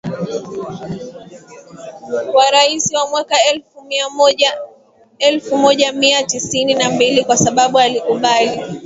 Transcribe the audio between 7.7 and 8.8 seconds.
alikubali